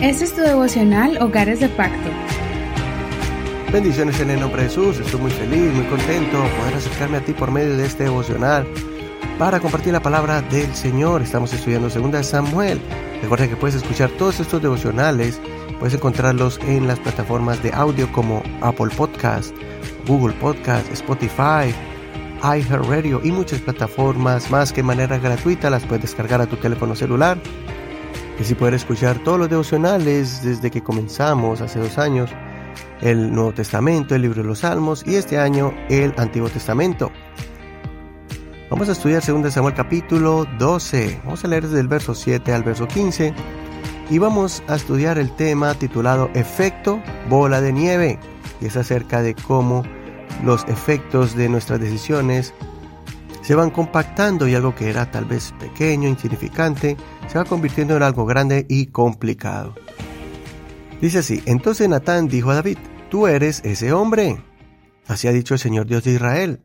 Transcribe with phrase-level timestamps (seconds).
[0.00, 2.08] Este es tu devocional Hogares de Pacto.
[3.72, 7.20] Bendiciones en el nombre de Jesús, estoy muy feliz, muy contento de poder acercarme a
[7.20, 8.66] ti por medio de este devocional
[9.38, 11.22] para compartir la palabra del Señor.
[11.22, 12.80] Estamos estudiando 2 Samuel.
[13.22, 15.40] Recuerda que puedes escuchar todos estos devocionales,
[15.78, 19.54] puedes encontrarlos en las plataformas de audio como Apple Podcast,
[20.06, 21.74] Google Podcast, Spotify,
[22.42, 26.94] iHeartRadio y muchas plataformas más que de manera gratuita las puedes descargar a tu teléfono
[26.94, 27.38] celular.
[28.40, 32.30] Y si puedes escuchar todos los devocionales desde que comenzamos hace dos años,
[33.00, 37.10] el Nuevo Testamento, el libro de los Salmos y este año el Antiguo Testamento.
[38.70, 41.22] Vamos a estudiar 2 Samuel capítulo 12.
[41.24, 43.34] Vamos a leer desde el verso 7 al verso 15
[44.10, 48.18] y vamos a estudiar el tema titulado Efecto bola de nieve.
[48.60, 49.82] Y es acerca de cómo
[50.44, 52.54] los efectos de nuestras decisiones
[53.48, 56.98] se van compactando y algo que era tal vez pequeño, insignificante,
[57.28, 59.74] se va convirtiendo en algo grande y complicado.
[61.00, 62.76] Dice así, entonces Natán dijo a David,
[63.08, 64.44] tú eres ese hombre.
[65.06, 66.60] Así ha dicho el Señor Dios de Israel.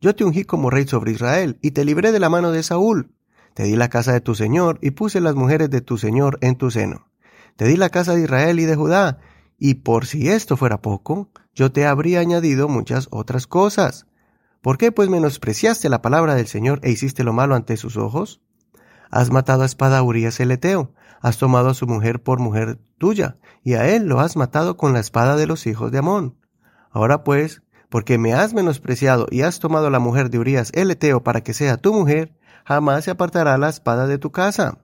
[0.00, 3.12] Yo te ungí como rey sobre Israel y te libré de la mano de Saúl.
[3.52, 6.56] Te di la casa de tu Señor y puse las mujeres de tu Señor en
[6.56, 7.10] tu seno.
[7.56, 9.18] Te di la casa de Israel y de Judá,
[9.58, 14.06] y por si esto fuera poco, yo te habría añadido muchas otras cosas.
[14.62, 18.40] ¿Por qué pues menospreciaste la palabra del Señor e hiciste lo malo ante sus ojos?
[19.10, 22.78] Has matado a espada a Urias el Eteo, has tomado a su mujer por mujer
[22.96, 26.38] tuya, y a él lo has matado con la espada de los hijos de Amón.
[26.92, 31.24] Ahora pues, porque me has menospreciado y has tomado la mujer de Urias el Eteo
[31.24, 32.32] para que sea tu mujer,
[32.64, 34.78] jamás se apartará la espada de tu casa.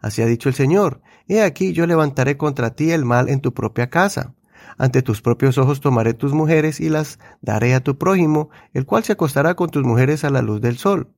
[0.00, 3.52] Así ha dicho el Señor, he aquí yo levantaré contra ti el mal en tu
[3.52, 4.34] propia casa.
[4.76, 9.04] Ante tus propios ojos tomaré tus mujeres y las daré a tu prójimo, el cual
[9.04, 11.12] se acostará con tus mujeres a la luz del sol.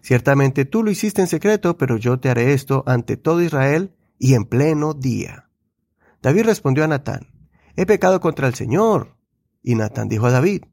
[0.00, 4.34] Ciertamente tú lo hiciste en secreto, pero yo te haré esto ante todo Israel y
[4.34, 5.48] en pleno día.
[6.22, 7.28] David respondió a Natán,
[7.76, 9.16] He pecado contra el Señor.
[9.62, 10.64] Y Natán dijo a David,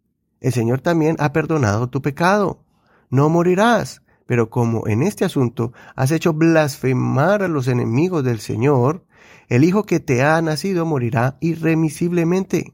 [0.41, 2.63] El Señor también ha perdonado tu pecado.
[3.09, 9.05] No morirás, pero como en este asunto has hecho blasfemar a los enemigos del Señor,
[9.47, 12.73] el hijo que te ha nacido morirá irremisiblemente.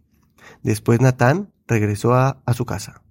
[0.64, 3.02] Después Natán regresó a, su casa.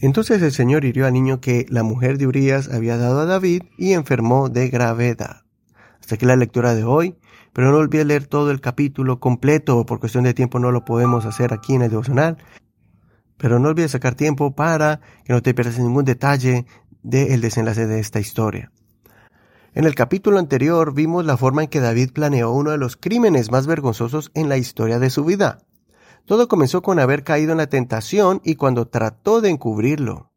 [0.00, 3.62] Entonces el Señor hirió al niño que la mujer de Urias había dado a David
[3.78, 5.42] y enfermó de gravedad.
[6.00, 7.16] Hasta aquí la lectura de hoy,
[7.52, 11.24] pero no olvides leer todo el capítulo completo, por cuestión de tiempo no lo podemos
[11.24, 12.36] hacer aquí en el devocional.
[13.38, 16.66] Pero no olvides sacar tiempo para que no te pierdas ningún detalle
[17.04, 18.72] del desenlace de esta historia.
[19.74, 23.50] En el capítulo anterior vimos la forma en que David planeó uno de los crímenes
[23.50, 25.58] más vergonzosos en la historia de su vida.
[26.24, 30.30] Todo comenzó con haber caído en la tentación y cuando trató de encubrirlo.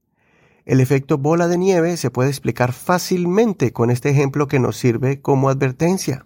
[0.65, 5.21] El efecto bola de nieve se puede explicar fácilmente con este ejemplo que nos sirve
[5.21, 6.25] como advertencia.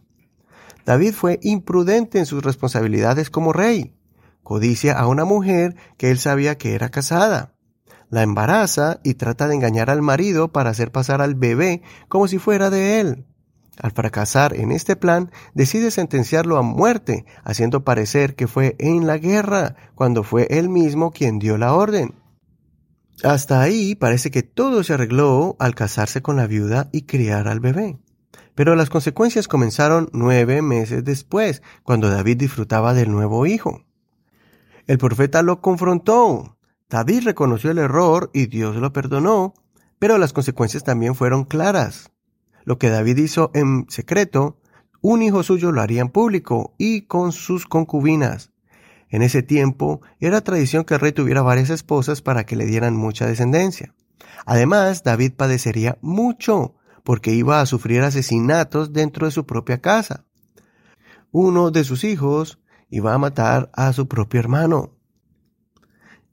[0.85, 3.94] David fue imprudente en sus responsabilidades como rey.
[4.41, 7.53] Codicia a una mujer que él sabía que era casada
[8.12, 12.38] la embaraza y trata de engañar al marido para hacer pasar al bebé como si
[12.38, 13.26] fuera de él.
[13.82, 19.18] Al fracasar en este plan, decide sentenciarlo a muerte, haciendo parecer que fue en la
[19.18, 22.14] guerra, cuando fue él mismo quien dio la orden.
[23.24, 27.60] Hasta ahí parece que todo se arregló al casarse con la viuda y criar al
[27.60, 27.98] bebé.
[28.56, 33.86] Pero las consecuencias comenzaron nueve meses después, cuando David disfrutaba del nuevo hijo.
[34.86, 36.58] El profeta lo confrontó,
[36.91, 39.53] David reconoció el error y Dios lo perdonó,
[39.97, 42.12] pero las consecuencias también fueron claras.
[42.66, 44.59] Lo que David hizo en secreto,
[45.00, 48.52] un hijo suyo lo haría en público y con sus concubinas.
[49.07, 52.97] En ese tiempo era tradición que el rey tuviera varias esposas para que le dieran
[52.97, 53.96] mucha descendencia.
[54.46, 56.75] Además, David padecería mucho
[57.06, 60.25] porque iba a sufrir asesinatos dentro de su propia casa.
[61.31, 62.59] Uno de sus hijos
[62.90, 64.97] iba a matar a su propio hermano.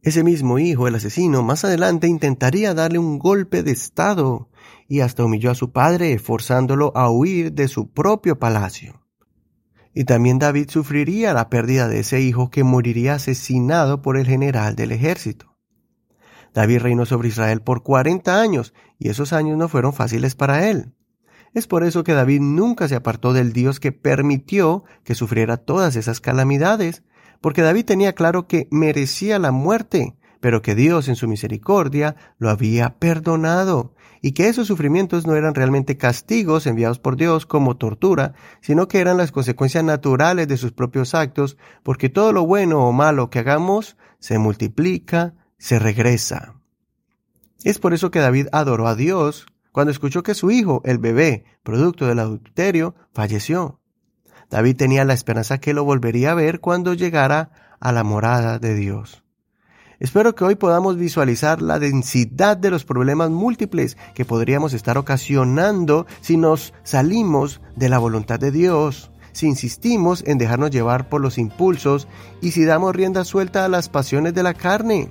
[0.09, 4.49] Ese mismo hijo, el asesino, más adelante intentaría darle un golpe de estado
[4.89, 9.03] y hasta humilló a su padre, forzándolo a huir de su propio palacio.
[9.93, 14.77] Y también David sufriría la pérdida de ese hijo que moriría asesinado por el general
[14.77, 15.59] del ejército.
[16.55, 20.95] David reinó sobre Israel por cuarenta años, y esos años no fueron fáciles para él.
[21.53, 25.97] Es por eso que David nunca se apartó del Dios que permitió que sufriera todas
[25.97, 27.03] esas calamidades,
[27.41, 32.51] porque David tenía claro que merecía la muerte, pero que Dios en su misericordia lo
[32.51, 38.35] había perdonado, y que esos sufrimientos no eran realmente castigos enviados por Dios como tortura,
[38.61, 42.93] sino que eran las consecuencias naturales de sus propios actos, porque todo lo bueno o
[42.93, 46.55] malo que hagamos se multiplica, se regresa.
[47.65, 51.45] Es por eso que David adoró a Dios cuando escuchó que su hijo, el bebé,
[51.63, 53.78] producto del adulterio, falleció.
[54.51, 57.51] David tenía la esperanza que lo volvería a ver cuando llegara
[57.81, 59.23] a la morada de Dios.
[60.01, 66.07] Espero que hoy podamos visualizar la densidad de los problemas múltiples que podríamos estar ocasionando
[66.21, 71.37] si nos salimos de la voluntad de Dios, si insistimos en dejarnos llevar por los
[71.37, 72.07] impulsos
[72.41, 75.11] y si damos rienda suelta a las pasiones de la carne.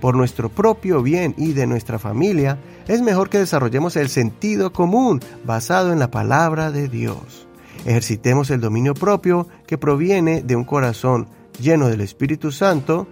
[0.00, 5.20] Por nuestro propio bien y de nuestra familia, es mejor que desarrollemos el sentido común
[5.44, 7.47] basado en la palabra de Dios.
[7.84, 11.28] Ejercitemos el dominio propio que proviene de un corazón
[11.60, 13.06] lleno del Espíritu Santo